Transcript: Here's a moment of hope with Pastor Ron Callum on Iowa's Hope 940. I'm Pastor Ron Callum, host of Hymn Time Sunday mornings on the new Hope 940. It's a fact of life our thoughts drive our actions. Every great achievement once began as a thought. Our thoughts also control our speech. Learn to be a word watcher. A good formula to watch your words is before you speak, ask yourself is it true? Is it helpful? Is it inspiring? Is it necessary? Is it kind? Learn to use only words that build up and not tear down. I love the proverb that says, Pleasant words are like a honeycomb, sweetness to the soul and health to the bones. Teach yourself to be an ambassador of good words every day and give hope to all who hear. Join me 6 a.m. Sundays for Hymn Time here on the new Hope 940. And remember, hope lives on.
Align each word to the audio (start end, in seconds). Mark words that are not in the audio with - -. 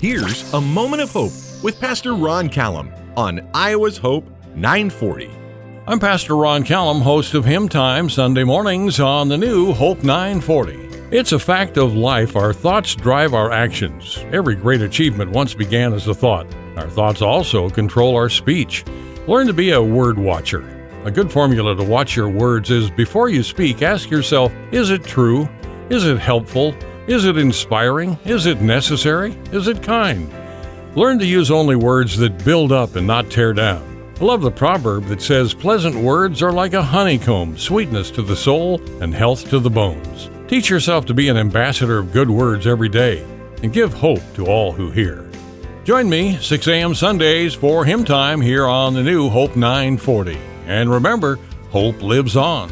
Here's 0.00 0.54
a 0.54 0.60
moment 0.60 1.02
of 1.02 1.10
hope 1.10 1.32
with 1.60 1.80
Pastor 1.80 2.14
Ron 2.14 2.48
Callum 2.48 2.92
on 3.16 3.50
Iowa's 3.52 3.98
Hope 3.98 4.24
940. 4.54 5.28
I'm 5.88 5.98
Pastor 5.98 6.36
Ron 6.36 6.62
Callum, 6.62 7.00
host 7.00 7.34
of 7.34 7.44
Hymn 7.44 7.68
Time 7.68 8.08
Sunday 8.08 8.44
mornings 8.44 9.00
on 9.00 9.28
the 9.28 9.36
new 9.36 9.72
Hope 9.72 10.04
940. 10.04 10.74
It's 11.10 11.32
a 11.32 11.38
fact 11.40 11.78
of 11.78 11.96
life 11.96 12.36
our 12.36 12.52
thoughts 12.52 12.94
drive 12.94 13.34
our 13.34 13.50
actions. 13.50 14.18
Every 14.30 14.54
great 14.54 14.82
achievement 14.82 15.32
once 15.32 15.52
began 15.52 15.92
as 15.92 16.06
a 16.06 16.14
thought. 16.14 16.46
Our 16.76 16.88
thoughts 16.88 17.20
also 17.20 17.68
control 17.68 18.14
our 18.14 18.28
speech. 18.28 18.84
Learn 19.26 19.48
to 19.48 19.52
be 19.52 19.72
a 19.72 19.82
word 19.82 20.16
watcher. 20.16 20.62
A 21.06 21.10
good 21.10 21.32
formula 21.32 21.74
to 21.74 21.82
watch 21.82 22.14
your 22.14 22.28
words 22.28 22.70
is 22.70 22.88
before 22.88 23.30
you 23.30 23.42
speak, 23.42 23.82
ask 23.82 24.10
yourself 24.10 24.52
is 24.70 24.90
it 24.90 25.02
true? 25.02 25.48
Is 25.90 26.06
it 26.06 26.20
helpful? 26.20 26.76
Is 27.08 27.24
it 27.24 27.38
inspiring? 27.38 28.18
Is 28.26 28.44
it 28.44 28.60
necessary? 28.60 29.34
Is 29.50 29.66
it 29.66 29.82
kind? 29.82 30.30
Learn 30.94 31.18
to 31.20 31.24
use 31.24 31.50
only 31.50 31.74
words 31.74 32.18
that 32.18 32.44
build 32.44 32.70
up 32.70 32.96
and 32.96 33.06
not 33.06 33.30
tear 33.30 33.54
down. 33.54 34.12
I 34.20 34.24
love 34.24 34.42
the 34.42 34.50
proverb 34.50 35.06
that 35.06 35.22
says, 35.22 35.54
Pleasant 35.54 35.94
words 35.94 36.42
are 36.42 36.52
like 36.52 36.74
a 36.74 36.82
honeycomb, 36.82 37.56
sweetness 37.56 38.10
to 38.10 38.20
the 38.20 38.36
soul 38.36 38.82
and 39.00 39.14
health 39.14 39.48
to 39.48 39.58
the 39.58 39.70
bones. 39.70 40.28
Teach 40.48 40.68
yourself 40.68 41.06
to 41.06 41.14
be 41.14 41.30
an 41.30 41.38
ambassador 41.38 41.96
of 41.96 42.12
good 42.12 42.28
words 42.28 42.66
every 42.66 42.90
day 42.90 43.24
and 43.62 43.72
give 43.72 43.94
hope 43.94 44.20
to 44.34 44.44
all 44.44 44.72
who 44.72 44.90
hear. 44.90 45.30
Join 45.84 46.10
me 46.10 46.36
6 46.36 46.68
a.m. 46.68 46.94
Sundays 46.94 47.54
for 47.54 47.86
Hymn 47.86 48.04
Time 48.04 48.42
here 48.42 48.66
on 48.66 48.92
the 48.92 49.02
new 49.02 49.30
Hope 49.30 49.56
940. 49.56 50.36
And 50.66 50.90
remember, 50.90 51.38
hope 51.70 52.02
lives 52.02 52.36
on. 52.36 52.70